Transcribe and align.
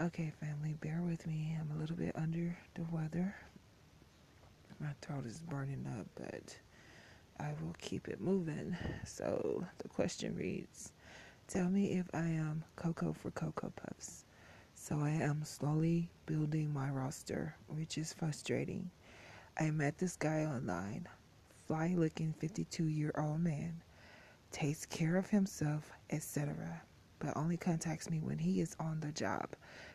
Okay, 0.00 0.32
family, 0.40 0.74
bear 0.80 1.02
with 1.02 1.26
me. 1.26 1.54
I'm 1.60 1.70
a 1.76 1.78
little 1.78 1.96
bit 1.96 2.16
under 2.16 2.56
the 2.74 2.84
weather. 2.90 3.34
My 4.80 4.88
throat 5.02 5.26
is 5.26 5.42
burning 5.42 5.86
up, 5.98 6.06
but 6.14 6.56
I 7.38 7.50
will 7.60 7.74
keep 7.78 8.08
it 8.08 8.18
moving. 8.18 8.74
So 9.04 9.66
the 9.78 9.88
question 9.88 10.34
reads 10.34 10.92
Tell 11.46 11.68
me 11.68 11.98
if 11.98 12.06
I 12.14 12.24
am 12.24 12.64
Coco 12.74 13.12
for 13.12 13.30
Cocoa 13.32 13.70
Puffs. 13.76 14.24
So 14.74 14.98
I 14.98 15.10
am 15.10 15.44
slowly 15.44 16.08
building 16.24 16.72
my 16.72 16.88
roster, 16.88 17.54
which 17.68 17.98
is 17.98 18.14
frustrating. 18.14 18.90
I 19.60 19.70
met 19.70 19.98
this 19.98 20.16
guy 20.16 20.46
online, 20.46 21.06
fly 21.66 21.94
looking 21.94 22.32
52 22.32 22.86
year 22.86 23.12
old 23.18 23.40
man, 23.40 23.82
takes 24.52 24.86
care 24.86 25.18
of 25.18 25.28
himself, 25.28 25.92
etc 26.08 26.80
but 27.22 27.36
only 27.36 27.56
contacts 27.56 28.10
me 28.10 28.18
when 28.18 28.38
he 28.38 28.60
is 28.60 28.74
on 28.80 28.98
the 29.00 29.12
job. 29.12 29.50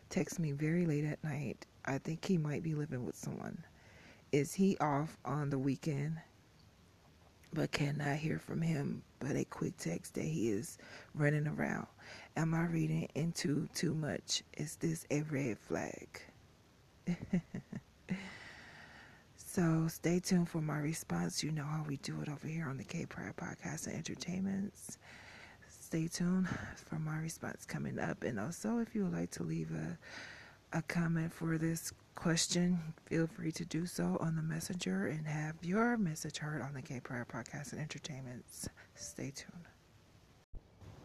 Texts 0.09 0.39
me 0.39 0.53
very 0.53 0.85
late 0.85 1.03
at 1.03 1.21
night. 1.23 1.65
I 1.83 1.97
think 1.97 2.23
he 2.23 2.37
might 2.37 2.63
be 2.63 2.73
living 2.73 3.05
with 3.05 3.17
someone. 3.17 3.63
Is 4.31 4.53
he 4.53 4.77
off 4.77 5.17
on 5.25 5.49
the 5.49 5.59
weekend? 5.59 6.17
But 7.53 7.71
cannot 7.71 8.17
hear 8.17 8.39
from 8.39 8.61
him 8.61 9.03
but 9.19 9.35
a 9.35 9.43
quick 9.45 9.77
text 9.77 10.13
that 10.13 10.23
he 10.23 10.49
is 10.49 10.77
running 11.15 11.47
around. 11.47 11.87
Am 12.37 12.53
I 12.53 12.65
reading 12.65 13.09
into 13.15 13.67
too 13.73 13.93
much? 13.93 14.43
Is 14.57 14.77
this 14.77 15.05
a 15.11 15.23
red 15.23 15.57
flag? 15.57 16.21
so 19.37 19.87
stay 19.89 20.19
tuned 20.19 20.47
for 20.49 20.61
my 20.61 20.77
response. 20.77 21.43
You 21.43 21.51
know 21.51 21.63
how 21.65 21.83
we 21.87 21.97
do 21.97 22.21
it 22.21 22.29
over 22.29 22.47
here 22.47 22.67
on 22.69 22.77
the 22.77 22.83
K 22.83 23.05
Pride 23.05 23.35
Podcast 23.35 23.87
and 23.87 23.95
Entertainments 23.97 24.97
stay 25.87 26.05
tuned 26.05 26.49
for 26.75 26.99
my 26.99 27.17
response 27.17 27.63
coming 27.65 27.97
up. 27.97 28.21
And 28.21 28.37
also, 28.37 28.79
if 28.79 28.93
you 28.93 29.05
would 29.05 29.13
like 29.13 29.31
to 29.31 29.43
leave 29.43 29.71
a, 29.71 30.77
a 30.77 30.81
comment 30.81 31.31
for 31.31 31.57
this 31.57 31.93
question, 32.13 32.77
feel 33.05 33.25
free 33.25 33.53
to 33.53 33.63
do 33.63 33.85
so 33.85 34.17
on 34.19 34.35
the 34.35 34.41
messenger 34.41 35.07
and 35.07 35.25
have 35.25 35.55
your 35.61 35.95
message 35.95 36.39
heard 36.39 36.61
on 36.61 36.73
the 36.73 36.81
Gay 36.81 36.99
Prayer 36.99 37.25
Podcast 37.25 37.71
and 37.71 37.79
Entertainments. 37.79 38.67
Stay 38.95 39.31
tuned. 39.33 39.63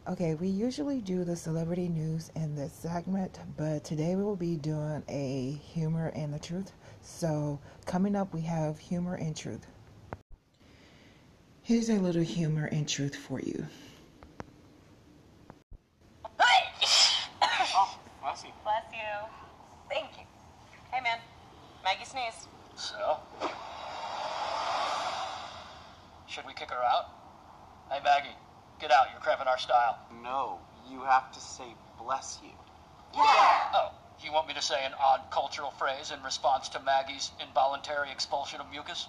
Okay, 0.09 0.34
we 0.34 0.48
usually 0.48 1.01
do 1.01 1.23
the 1.23 1.37
celebrity 1.37 1.89
news 1.89 2.33
in 2.35 2.57
this 2.57 2.73
segment, 2.73 3.39
but 3.57 3.85
today 3.85 4.17
we 4.17 4.25
will 4.25 4.35
be 4.35 4.57
doing 4.57 5.05
a 5.09 5.61
humor 5.62 6.11
and 6.17 6.35
the 6.35 6.41
truth. 6.41 6.73
So, 7.03 7.61
coming 7.87 8.17
up, 8.17 8.35
we 8.35 8.41
have 8.41 8.81
humor 8.81 9.14
and 9.14 9.37
truth. 9.37 9.64
Here's 11.62 11.89
a 11.89 12.01
little 12.01 12.25
humor 12.25 12.64
and 12.64 12.89
truth 12.89 13.14
for 13.14 13.39
you. 13.39 13.64
Sneeze. 22.13 22.47
So? 22.77 23.17
Should 26.29 26.47
we 26.47 26.53
kick 26.53 26.71
her 26.71 26.85
out? 26.85 27.09
Hey, 27.91 28.01
Maggie, 28.05 28.37
get 28.81 28.93
out. 28.93 29.07
You're 29.13 29.21
cramping 29.21 29.49
our 29.49 29.59
style. 29.59 29.99
No, 30.23 30.59
you 30.91 31.01
have 31.03 31.33
to 31.33 31.41
say 31.41 31.65
bless 31.99 32.39
you. 32.43 32.51
Yeah! 33.15 33.73
Oh, 33.75 33.93
you 34.23 34.33
want 34.33 34.47
me 34.49 34.55
to 34.55 34.63
say 34.63 34.85
an 34.85 34.93
odd 35.01 35.21
cultural 35.31 35.71
phrase 35.71 36.13
in 36.13 36.23
response 36.23 36.69
to 36.71 36.81
Maggie's 36.81 37.31
involuntary 37.41 38.11
expulsion 38.11 38.61
of 38.61 38.71
mucus? 38.71 39.09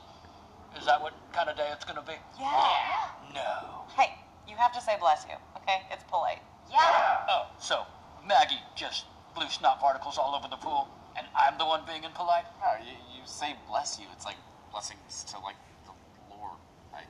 Is 0.77 0.85
that 0.85 1.01
what 1.01 1.13
kind 1.33 1.49
of 1.49 1.57
day 1.57 1.67
it's 1.71 1.85
gonna 1.85 2.01
be? 2.01 2.15
Yeah. 2.39 2.47
Oh, 2.47 3.11
no. 3.33 4.01
Hey, 4.01 4.15
you 4.47 4.55
have 4.55 4.73
to 4.73 4.81
say 4.81 4.95
bless 4.99 5.25
you, 5.29 5.35
okay? 5.57 5.83
It's 5.91 6.03
polite. 6.05 6.39
Yeah. 6.71 7.27
Oh, 7.29 7.47
so 7.59 7.83
Maggie 8.25 8.63
just 8.75 9.05
blew 9.35 9.47
snot 9.49 9.79
particles 9.79 10.17
all 10.17 10.35
over 10.35 10.47
the 10.47 10.57
pool. 10.57 10.87
And 11.15 11.27
I'm 11.35 11.57
the 11.57 11.65
one 11.65 11.81
being 11.85 12.03
impolite? 12.03 12.45
No, 12.59 12.73
you, 12.83 12.97
you 13.13 13.21
say 13.25 13.55
bless 13.67 13.99
you. 13.99 14.05
It's 14.13 14.25
like 14.25 14.37
blessings 14.71 15.23
to 15.29 15.39
like 15.39 15.55
the 15.85 15.93
Lord, 16.29 16.57
I 16.93 17.03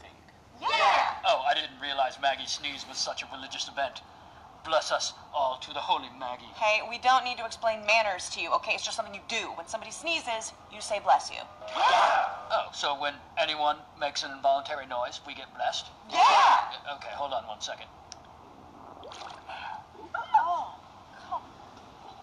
think. 0.00 0.16
Yeah! 0.60 1.20
Oh, 1.26 1.44
I 1.48 1.54
didn't 1.54 1.78
realize 1.80 2.18
Maggie 2.20 2.46
sneeze 2.46 2.86
was 2.88 2.96
such 2.96 3.22
a 3.22 3.26
religious 3.32 3.68
event. 3.68 4.00
Bless 4.64 4.90
us 4.90 5.12
all 5.34 5.58
to 5.58 5.74
the 5.74 5.80
holy 5.80 6.08
Maggie. 6.18 6.48
Hey, 6.56 6.80
we 6.88 6.96
don't 6.96 7.22
need 7.22 7.36
to 7.36 7.44
explain 7.44 7.84
manners 7.84 8.30
to 8.30 8.40
you, 8.40 8.50
okay? 8.54 8.72
It's 8.72 8.82
just 8.82 8.96
something 8.96 9.14
you 9.14 9.20
do. 9.28 9.52
When 9.56 9.68
somebody 9.68 9.92
sneezes, 9.92 10.54
you 10.72 10.80
say 10.80 11.00
bless 11.04 11.30
you. 11.30 11.36
Yeah! 11.68 12.28
Oh, 12.50 12.68
so 12.72 12.98
when 12.98 13.12
anyone 13.36 13.76
makes 14.00 14.22
an 14.22 14.30
involuntary 14.32 14.86
noise, 14.86 15.20
we 15.26 15.34
get 15.34 15.54
blessed? 15.54 15.86
Yeah! 16.10 16.72
Okay, 16.96 17.12
hold 17.12 17.34
on 17.34 17.46
one 17.46 17.60
second. 17.60 17.86
Oh. 20.36 20.74
come 21.28 21.42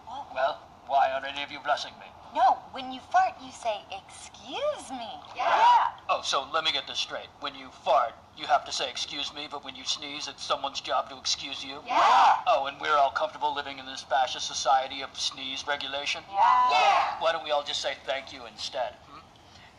on. 0.08 0.26
Well, 0.34 0.60
why 0.92 1.10
aren't 1.10 1.26
any 1.26 1.42
of 1.42 1.50
you 1.50 1.60
blessing 1.64 1.94
me? 2.04 2.08
No, 2.36 2.60
when 2.76 2.92
you 2.92 3.00
fart, 3.12 3.40
you 3.40 3.52
say, 3.52 3.80
excuse 3.96 4.92
me. 4.92 5.08
Yeah. 5.36 5.88
Oh, 6.10 6.20
so 6.22 6.44
let 6.54 6.66
me 6.66 6.72
get 6.74 6.86
this 6.86 7.00
straight. 7.00 7.32
When 7.40 7.56
you 7.56 7.72
fart, 7.86 8.12
you 8.38 8.46
have 8.46 8.66
to 8.66 8.74
say 8.74 8.90
excuse 8.90 9.34
me, 9.34 9.48
but 9.50 9.64
when 9.64 9.74
you 9.76 9.86
sneeze, 9.86 10.28
it's 10.28 10.44
someone's 10.44 10.82
job 10.82 11.10
to 11.10 11.18
excuse 11.18 11.64
you? 11.64 11.80
Yeah. 11.88 12.44
Oh, 12.46 12.68
and 12.68 12.76
we're 12.82 12.96
all 12.96 13.12
comfortable 13.12 13.56
living 13.56 13.80
in 13.80 13.86
this 13.86 14.04
fascist 14.04 14.48
society 14.48 15.02
of 15.02 15.10
sneeze 15.18 15.64
regulation? 15.66 16.24
Yeah. 16.30 16.72
Yeah. 16.72 17.24
Why 17.24 17.32
don't 17.32 17.44
we 17.44 17.52
all 17.52 17.64
just 17.64 17.82
say 17.82 17.96
thank 18.06 18.34
you 18.34 18.46
instead? 18.52 18.96
Hmm? 19.08 19.24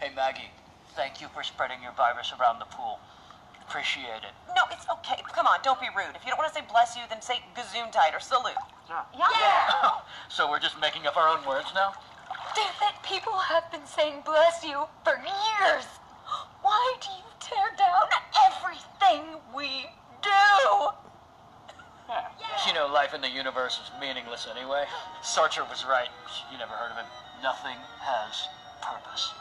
Hey, 0.00 0.12
Maggie, 0.16 0.50
thank 0.96 1.20
you 1.20 1.28
for 1.34 1.42
spreading 1.42 1.82
your 1.82 1.92
virus 1.92 2.32
around 2.40 2.58
the 2.58 2.68
pool. 2.72 2.98
Appreciate 3.68 4.24
it. 4.24 4.32
No, 4.56 4.62
it's 4.72 4.86
okay. 5.00 5.20
Come 5.32 5.46
on, 5.46 5.60
don't 5.62 5.80
be 5.80 5.88
rude. 5.96 6.16
If 6.16 6.24
you 6.24 6.30
don't 6.30 6.38
want 6.38 6.52
to 6.52 6.56
say 6.58 6.64
bless 6.68 6.96
you, 6.96 7.02
then 7.08 7.20
say 7.20 7.40
gesundheit 7.56 8.16
or 8.16 8.20
salute. 8.20 8.56
Yeah. 9.16 9.90
so 10.28 10.50
we're 10.50 10.60
just 10.60 10.80
making 10.80 11.06
up 11.06 11.16
our 11.16 11.28
own 11.28 11.46
words 11.46 11.68
now? 11.74 11.94
Damn 12.54 12.88
it, 12.88 12.96
people 13.02 13.32
have 13.32 13.70
been 13.72 13.86
saying 13.86 14.22
bless 14.24 14.62
you 14.64 14.84
for 15.04 15.16
years. 15.16 15.86
Why 16.60 16.94
do 17.00 17.08
you 17.08 17.28
tear 17.40 17.72
down 17.78 18.06
everything 18.48 19.40
we 19.54 19.88
do? 20.22 20.30
Yeah. 22.08 22.28
You 22.68 22.74
know, 22.74 22.86
life 22.86 23.12
in 23.14 23.20
the 23.20 23.30
universe 23.30 23.80
is 23.82 23.90
meaningless 23.98 24.46
anyway. 24.46 24.84
Sartre 25.22 25.66
was 25.68 25.84
right. 25.84 26.08
You 26.52 26.58
never 26.58 26.72
heard 26.74 26.92
of 26.92 26.98
him. 26.98 27.06
Nothing 27.42 27.74
has 27.98 28.46
purpose. 28.78 29.32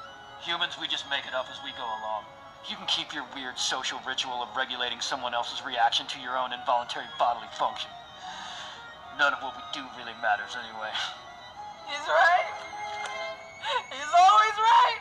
Humans, 0.42 0.80
we 0.82 0.88
just 0.88 1.06
make 1.10 1.28
it 1.28 1.36
up 1.36 1.46
as 1.52 1.60
we 1.64 1.70
go 1.78 1.86
along. 1.86 2.24
You 2.68 2.76
can 2.78 2.88
keep 2.88 3.14
your 3.14 3.26
weird 3.36 3.60
social 3.60 4.00
ritual 4.08 4.42
of 4.42 4.50
regulating 4.58 5.02
someone 5.02 5.36
else's 5.36 5.62
reaction 5.64 6.08
to 6.08 6.20
your 6.20 6.38
own 6.38 6.54
involuntary 6.54 7.06
bodily 7.20 7.52
function. 7.60 7.92
None 9.22 9.34
of 9.34 9.44
what 9.44 9.56
we 9.56 9.62
do 9.72 9.86
really 10.00 10.18
matters 10.20 10.58
anyway. 10.58 10.90
He's 11.86 12.08
right. 12.10 12.48
He's 13.92 14.14
always 14.18 14.58
right. 14.58 14.98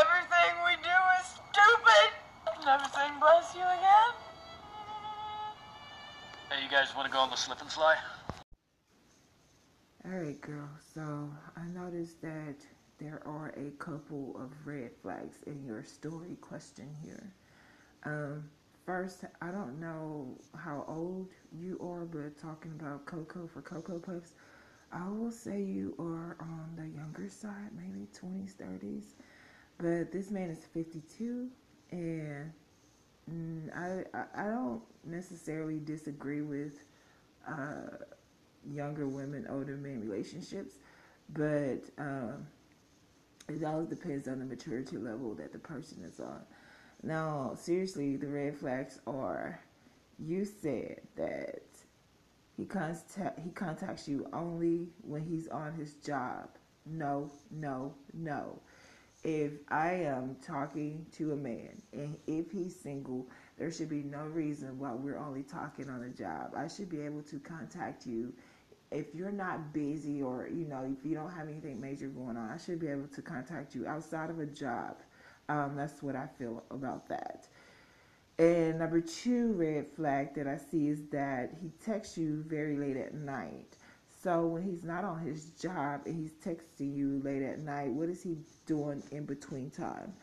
Everything 0.00 0.56
we 0.64 0.72
do 0.82 0.96
is 1.20 1.26
stupid. 1.52 2.64
Never 2.64 2.84
saying 2.94 3.12
bless 3.20 3.54
you 3.54 3.60
again. 3.60 4.12
Hey, 6.50 6.64
you 6.64 6.70
guys 6.70 6.96
want 6.96 7.06
to 7.06 7.12
go 7.12 7.18
on 7.18 7.28
the 7.28 7.36
slip 7.36 7.60
and 7.60 7.70
slide? 7.70 7.98
Alright, 10.06 10.40
girl. 10.40 10.70
So 10.94 11.28
I 11.58 11.66
noticed 11.78 12.22
that 12.22 12.56
there 12.98 13.20
are 13.26 13.52
a 13.58 13.70
couple 13.72 14.34
of 14.42 14.50
red 14.64 14.92
flags 15.02 15.36
in 15.46 15.62
your 15.62 15.84
story 15.84 16.38
question 16.40 16.88
here. 17.04 17.34
Um, 18.04 18.48
first, 18.84 19.24
I 19.40 19.50
don't 19.50 19.80
know 19.80 20.36
how 20.56 20.84
old 20.88 21.28
you 21.52 21.78
are, 21.80 22.04
but 22.04 22.38
talking 22.40 22.72
about 22.78 23.06
Cocoa 23.06 23.46
for 23.46 23.62
Cocoa 23.62 23.98
Puffs, 23.98 24.32
I 24.92 25.08
will 25.08 25.30
say 25.30 25.62
you 25.62 25.94
are 25.98 26.36
on 26.40 26.70
the 26.76 26.86
younger 26.96 27.28
side, 27.28 27.70
maybe 27.76 28.06
20s, 28.12 28.54
30s. 28.54 29.04
But 29.78 30.12
this 30.12 30.30
man 30.30 30.50
is 30.50 30.64
52, 30.72 31.48
and 31.90 32.52
mm, 33.30 33.76
I, 33.76 34.18
I, 34.40 34.44
don't 34.48 34.80
necessarily 35.04 35.80
disagree 35.80 36.42
with 36.42 36.84
uh, 37.48 37.96
younger 38.72 39.08
women, 39.08 39.46
older 39.50 39.76
men 39.76 40.00
relationships, 40.00 40.76
but 41.32 41.80
um, 41.98 42.46
it 43.48 43.64
always 43.64 43.88
depends 43.88 44.28
on 44.28 44.38
the 44.38 44.44
maturity 44.44 44.96
level 44.96 45.34
that 45.34 45.52
the 45.52 45.58
person 45.58 46.04
is 46.04 46.20
on. 46.20 46.40
Now, 47.04 47.52
seriously, 47.54 48.16
the 48.16 48.28
red 48.28 48.56
flags 48.56 48.98
are 49.06 49.60
you 50.18 50.46
said 50.46 51.02
that 51.16 51.60
he 52.56 52.64
contact 52.64 53.38
he 53.40 53.50
contacts 53.50 54.08
you 54.08 54.26
only 54.32 54.88
when 55.02 55.22
he's 55.22 55.46
on 55.48 55.74
his 55.74 55.94
job. 55.96 56.48
No, 56.86 57.30
no, 57.50 57.92
no. 58.14 58.58
If 59.22 59.52
I 59.68 59.90
am 59.90 60.36
talking 60.46 61.04
to 61.18 61.32
a 61.32 61.36
man 61.36 61.82
and 61.92 62.16
if 62.26 62.50
he's 62.50 62.74
single, 62.74 63.26
there 63.58 63.70
should 63.70 63.90
be 63.90 64.02
no 64.02 64.24
reason 64.24 64.78
why 64.78 64.92
we're 64.94 65.18
only 65.18 65.42
talking 65.42 65.90
on 65.90 66.04
a 66.04 66.08
job. 66.08 66.52
I 66.56 66.68
should 66.68 66.88
be 66.88 67.02
able 67.02 67.22
to 67.24 67.38
contact 67.38 68.06
you 68.06 68.32
if 68.90 69.14
you're 69.14 69.30
not 69.30 69.74
busy 69.74 70.22
or 70.22 70.48
you 70.50 70.64
know 70.64 70.90
if 70.98 71.04
you 71.04 71.14
don't 71.14 71.32
have 71.32 71.48
anything 71.48 71.82
major 71.82 72.08
going 72.08 72.38
on. 72.38 72.50
I 72.50 72.56
should 72.56 72.80
be 72.80 72.88
able 72.88 73.08
to 73.08 73.20
contact 73.20 73.74
you 73.74 73.86
outside 73.86 74.30
of 74.30 74.40
a 74.40 74.46
job. 74.46 74.96
Um, 75.48 75.74
that's 75.76 76.02
what 76.02 76.16
I 76.16 76.26
feel 76.38 76.62
about 76.70 77.08
that. 77.08 77.48
And 78.38 78.78
number 78.78 79.00
two 79.00 79.52
red 79.52 79.86
flag 79.94 80.34
that 80.34 80.46
I 80.46 80.56
see 80.56 80.88
is 80.88 81.02
that 81.12 81.52
he 81.62 81.70
texts 81.84 82.18
you 82.18 82.44
very 82.48 82.76
late 82.76 82.96
at 82.96 83.14
night. 83.14 83.76
So 84.22 84.46
when 84.46 84.62
he's 84.62 84.82
not 84.82 85.04
on 85.04 85.20
his 85.20 85.50
job 85.50 86.00
and 86.06 86.16
he's 86.16 86.32
texting 86.32 86.96
you 86.96 87.20
late 87.22 87.42
at 87.42 87.60
night, 87.60 87.90
what 87.90 88.08
is 88.08 88.22
he 88.22 88.38
doing 88.66 89.02
in 89.12 89.24
between 89.24 89.70
time? 89.70 90.14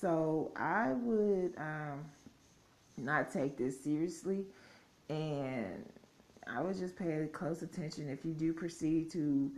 So 0.00 0.50
I 0.56 0.92
would 0.92 1.54
um, 1.56 2.04
not 2.98 3.32
take 3.32 3.56
this 3.56 3.82
seriously, 3.82 4.44
and 5.08 5.88
I 6.46 6.60
would 6.60 6.76
just 6.76 6.96
pay 6.96 7.28
close 7.32 7.62
attention. 7.62 8.08
If 8.10 8.24
you 8.24 8.32
do 8.32 8.52
proceed 8.52 9.10
to 9.12 9.50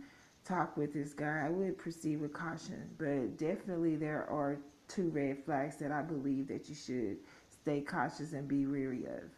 talk 0.45 0.77
with 0.77 0.93
this 0.93 1.13
guy, 1.13 1.43
I 1.47 1.49
would 1.49 1.77
proceed 1.77 2.21
with 2.21 2.33
caution. 2.33 2.89
But 2.97 3.37
definitely, 3.37 3.95
there 3.95 4.29
are 4.29 4.59
two 4.87 5.09
red 5.09 5.43
flags 5.43 5.77
that 5.77 5.91
I 5.91 6.01
believe 6.01 6.47
that 6.47 6.69
you 6.69 6.75
should 6.75 7.17
stay 7.49 7.81
cautious 7.81 8.33
and 8.33 8.47
be 8.47 8.65
wary 8.65 9.05
of. 9.05 9.29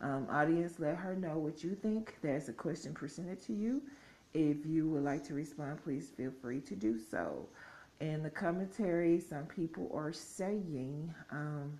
Um, 0.00 0.26
audience, 0.30 0.78
let 0.78 0.96
her 0.96 1.14
know 1.14 1.38
what 1.38 1.64
you 1.64 1.74
think. 1.74 2.16
There's 2.22 2.48
a 2.48 2.52
question 2.52 2.92
presented 2.92 3.40
to 3.44 3.52
you. 3.52 3.82
If 4.34 4.66
you 4.66 4.88
would 4.90 5.04
like 5.04 5.24
to 5.28 5.34
respond, 5.34 5.82
please 5.82 6.10
feel 6.16 6.32
free 6.42 6.60
to 6.62 6.74
do 6.74 6.98
so. 6.98 7.48
In 8.00 8.22
the 8.22 8.28
commentary, 8.28 9.18
some 9.20 9.46
people 9.46 9.90
are 9.94 10.12
saying, 10.12 11.14
um, 11.30 11.78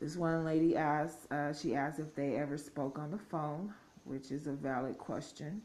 this 0.00 0.16
one 0.16 0.44
lady 0.44 0.76
asked, 0.76 1.30
uh, 1.30 1.52
she 1.52 1.76
asked 1.76 2.00
if 2.00 2.14
they 2.16 2.36
ever 2.36 2.58
spoke 2.58 2.98
on 2.98 3.10
the 3.10 3.18
phone, 3.18 3.72
which 4.04 4.32
is 4.32 4.48
a 4.48 4.52
valid 4.52 4.98
question. 4.98 5.62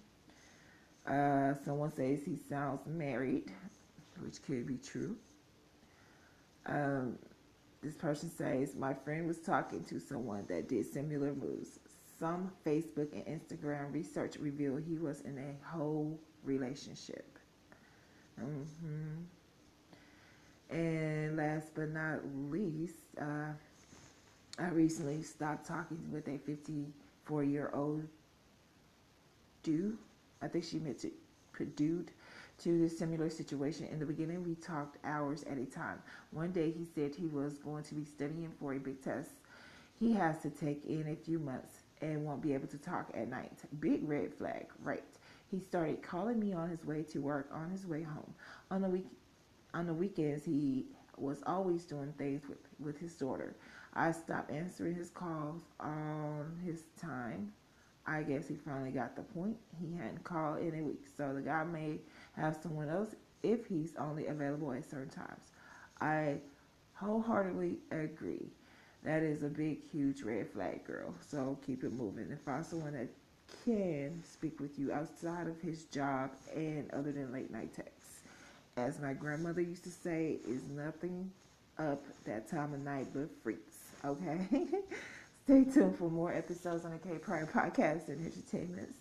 Uh, 1.08 1.54
someone 1.64 1.92
says 1.92 2.20
he 2.24 2.36
sounds 2.36 2.82
married, 2.86 3.52
which 4.20 4.42
could 4.44 4.68
be 4.68 4.78
true. 4.78 5.16
Um, 6.66 7.18
this 7.82 7.96
person 7.96 8.30
says, 8.30 8.76
My 8.76 8.94
friend 8.94 9.28
was 9.28 9.40
talking 9.40 9.84
to 9.86 10.00
someone 10.00 10.46
that 10.48 10.68
did 10.68 10.86
similar 10.92 11.34
moves. 11.34 11.80
Some 12.20 12.52
Facebook 12.66 13.12
and 13.14 13.26
Instagram 13.26 13.94
research 13.94 14.38
revealed 14.40 14.84
he 14.88 14.98
was 14.98 15.22
in 15.22 15.38
a 15.38 15.68
whole 15.68 16.20
relationship. 16.44 17.38
Mm-hmm. 18.40 19.22
And 20.76 21.38
last 21.38 21.76
but 21.76 21.90
not 21.92 22.20
least, 22.50 22.96
uh, 23.22 23.54
I 24.58 24.68
recently 24.70 25.22
stopped 25.22 25.68
talking 25.68 26.00
with 26.12 26.28
a 26.28 26.38
54 26.40 27.44
year 27.44 27.70
old 27.74 28.08
dude. 29.64 29.98
I 30.42 30.48
think 30.48 30.64
she 30.64 30.80
meant 30.80 31.00
to 31.00 31.12
dude 31.76 32.12
to 32.60 32.80
this 32.80 32.98
similar 32.98 33.30
situation. 33.30 33.88
In 33.88 34.00
the 34.00 34.06
beginning, 34.06 34.44
we 34.44 34.56
talked 34.56 34.98
hours 35.06 35.44
at 35.44 35.58
a 35.58 35.66
time. 35.66 36.00
One 36.32 36.52
day, 36.52 36.72
he 36.72 36.86
said 36.86 37.16
he 37.16 37.28
was 37.28 37.58
going 37.58 37.84
to 37.84 37.96
be 37.96 38.06
studying 38.06 38.52
for 38.60 38.74
a 38.74 38.80
big 38.80 39.02
test 39.02 39.32
he 40.00 40.14
has 40.14 40.42
to 40.42 40.50
take 40.50 40.86
in 40.86 41.08
a 41.08 41.16
few 41.16 41.40
months 41.40 41.84
and 42.02 42.26
won't 42.26 42.42
be 42.42 42.54
able 42.54 42.68
to 42.68 42.78
talk 42.78 43.10
at 43.14 43.30
night. 43.30 43.52
Big 43.80 44.08
red 44.08 44.34
flag, 44.34 44.68
right? 44.84 45.04
He 45.50 45.60
started 45.60 46.02
calling 46.02 46.40
me 46.40 46.54
on 46.54 46.70
his 46.70 46.84
way 46.86 47.04
to 47.04 47.20
work, 47.20 47.50
on 47.54 47.70
his 47.70 47.86
way 47.86 48.04
home. 48.04 48.34
On 48.72 48.82
the 48.82 48.90
week, 48.90 49.06
on 49.74 49.88
the 49.88 49.94
weekends, 49.94 50.44
he 50.44 50.86
was 51.18 51.42
always 51.46 51.86
doing 51.86 52.14
things 52.18 52.42
with, 52.48 52.58
with 52.80 53.00
his 53.00 53.14
daughter. 53.14 53.56
I 53.94 54.12
stopped 54.12 54.52
answering 54.52 54.96
his 54.96 55.10
calls 55.10 55.62
on 55.80 56.60
his 56.66 56.84
time. 57.00 57.54
I 58.08 58.22
guess 58.22 58.48
he 58.48 58.56
finally 58.56 58.92
got 58.92 59.16
the 59.16 59.24
point. 59.24 59.58
He 59.80 59.96
hadn't 59.96 60.24
called 60.24 60.60
in 60.60 60.80
a 60.80 60.84
week, 60.84 61.06
so 61.18 61.34
the 61.34 61.42
guy 61.42 61.64
may 61.64 62.00
have 62.34 62.58
someone 62.62 62.90
else 62.90 63.16
if 63.44 63.66
he's 63.68 63.94
only 63.98 64.28
available 64.28 64.72
at 64.74 64.90
certain 64.90 65.10
times. 65.10 65.52
I 66.02 66.38
wholeheartedly 66.94 67.78
agree. 67.92 68.48
That 69.04 69.22
is 69.22 69.44
a 69.44 69.50
big, 69.50 69.90
huge 69.92 70.22
red 70.24 70.50
flag, 70.50 70.84
girl. 70.86 71.14
So 71.22 71.58
keep 71.66 71.84
it 71.84 71.94
moving 71.94 72.28
and 72.30 72.40
find 72.42 72.66
someone 72.66 72.94
that 72.94 73.10
can 73.64 74.24
speak 74.24 74.60
with 74.60 74.78
you 74.80 74.92
outside 74.92 75.48
of 75.48 75.62
his 75.62 75.86
job 75.86 76.32
and 76.56 76.92
other 76.92 77.12
than 77.12 77.32
late 77.32 77.52
night 77.52 77.74
texts. 77.74 78.22
As 78.78 79.00
my 79.00 79.14
grandmother 79.14 79.62
used 79.62 79.84
to 79.84 79.92
say, 79.92 80.40
is 80.48 80.68
nothing 80.70 81.32
up 81.78 82.04
that 82.26 82.50
time 82.50 82.74
of 82.74 82.80
night 82.82 83.08
but 83.14 83.30
freaks. 83.44 83.92
Okay? 84.04 84.48
Stay 85.46 85.64
tuned 85.64 85.96
for 85.96 86.10
more 86.10 86.34
episodes 86.34 86.86
on 86.86 86.92
the 86.92 86.98
K 86.98 87.20
Prime 87.20 87.46
Podcast 87.46 88.08
and 88.10 88.26
Entertainments. 88.26 88.98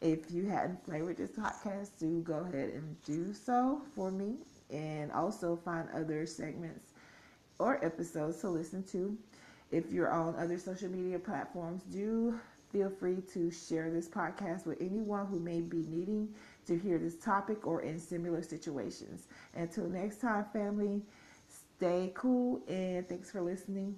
If 0.00 0.28
you 0.28 0.48
hadn't 0.48 0.84
flavored 0.84 1.18
this 1.18 1.30
podcast, 1.30 1.90
do 2.00 2.20
go 2.22 2.38
ahead 2.38 2.70
and 2.70 3.00
do 3.04 3.32
so 3.32 3.82
for 3.94 4.10
me. 4.10 4.38
And 4.70 5.12
also 5.12 5.54
find 5.54 5.88
other 5.94 6.26
segments 6.26 6.94
or 7.60 7.84
episodes 7.84 8.40
to 8.40 8.48
listen 8.48 8.82
to. 8.90 9.16
If 9.70 9.92
you're 9.92 10.10
on 10.10 10.34
other 10.34 10.58
social 10.58 10.88
media 10.88 11.20
platforms, 11.20 11.84
do 11.84 12.40
feel 12.72 12.90
free 12.90 13.22
to 13.34 13.48
share 13.52 13.88
this 13.88 14.08
podcast 14.08 14.66
with 14.66 14.80
anyone 14.80 15.26
who 15.26 15.38
may 15.38 15.60
be 15.60 15.84
needing 15.88 16.34
to 16.66 16.76
hear 16.76 16.98
this 16.98 17.14
topic 17.14 17.68
or 17.68 17.82
in 17.82 18.00
similar 18.00 18.42
situations. 18.42 19.28
Until 19.54 19.88
next 19.88 20.20
time, 20.20 20.44
family, 20.52 21.02
stay 21.46 22.10
cool 22.14 22.62
and 22.66 23.08
thanks 23.08 23.30
for 23.30 23.42
listening. 23.42 23.96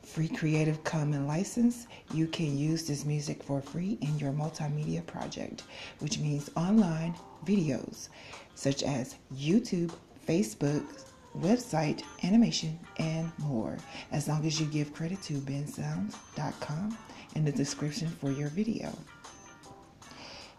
Free 0.02 0.28
Creative 0.28 0.82
Commons 0.84 1.28
license, 1.28 1.86
you 2.14 2.26
can 2.26 2.56
use 2.56 2.88
this 2.88 3.04
music 3.04 3.42
for 3.42 3.60
free 3.60 3.98
in 4.00 4.18
your 4.18 4.32
multimedia 4.32 5.04
project, 5.04 5.64
which 5.98 6.18
means 6.18 6.50
online 6.56 7.14
videos 7.44 8.08
such 8.54 8.82
as 8.82 9.16
YouTube, 9.36 9.92
Facebook, 10.26 10.82
website, 11.38 12.02
animation, 12.22 12.78
and 12.96 13.30
more, 13.40 13.76
as 14.10 14.26
long 14.26 14.46
as 14.46 14.58
you 14.58 14.64
give 14.68 14.94
credit 14.94 15.20
to 15.20 15.34
bensound.com 15.34 16.96
in 17.34 17.44
the 17.44 17.52
description 17.52 18.08
for 18.08 18.30
your 18.30 18.48
video. 18.48 18.96